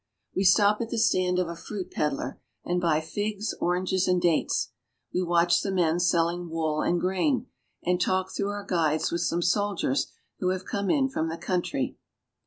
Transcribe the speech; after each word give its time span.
We 0.35 0.45
stop 0.45 0.81
at 0.81 0.89
the 0.89 0.97
stand 0.97 1.37
of 1.37 1.47
a 1.47 1.55
fruit 1.55 1.91
peddler 1.91 2.41
and 2.65 2.81
buy 2.81 3.01
figs, 3.01 3.53
oranges, 3.61 4.07
and 4.07 4.19
dates. 4.19 4.71
We 5.13 5.21
watch 5.21 5.61
the 5.61 5.71
men 5.71 5.99
selling 5.99 6.49
wool 6.49 6.81
and 6.81 6.99
grain; 6.99 7.45
and 7.85 8.01
talk 8.01 8.31
through 8.31 8.49
our 8.49 8.65
guides 8.65 9.11
with 9.11 9.21
some 9.21 9.43
soldiers 9.43 10.07
who 10.39 10.49
have 10.49 10.65
come 10.65 10.89
in 10.89 11.07
from 11.07 11.29
the 11.29 11.37
country. 11.37 11.97